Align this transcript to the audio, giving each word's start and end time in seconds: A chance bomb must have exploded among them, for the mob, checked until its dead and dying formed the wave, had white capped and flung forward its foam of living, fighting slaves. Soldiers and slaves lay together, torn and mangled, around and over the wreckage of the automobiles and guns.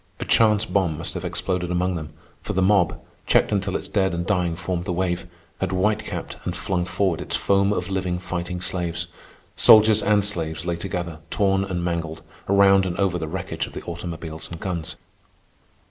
A 0.19 0.25
chance 0.25 0.65
bomb 0.65 0.97
must 0.97 1.13
have 1.13 1.23
exploded 1.23 1.69
among 1.69 1.93
them, 1.93 2.09
for 2.41 2.53
the 2.53 2.61
mob, 2.63 2.99
checked 3.27 3.51
until 3.51 3.75
its 3.75 3.87
dead 3.87 4.15
and 4.15 4.25
dying 4.25 4.55
formed 4.55 4.85
the 4.85 4.91
wave, 4.91 5.27
had 5.59 5.71
white 5.71 6.03
capped 6.07 6.37
and 6.43 6.57
flung 6.57 6.85
forward 6.85 7.21
its 7.21 7.35
foam 7.35 7.71
of 7.71 7.87
living, 7.91 8.17
fighting 8.17 8.61
slaves. 8.61 9.09
Soldiers 9.55 10.01
and 10.01 10.25
slaves 10.25 10.65
lay 10.65 10.75
together, 10.75 11.19
torn 11.29 11.63
and 11.63 11.83
mangled, 11.85 12.23
around 12.49 12.87
and 12.87 12.97
over 12.97 13.19
the 13.19 13.27
wreckage 13.27 13.67
of 13.67 13.73
the 13.73 13.83
automobiles 13.83 14.49
and 14.49 14.59
guns. 14.59 14.95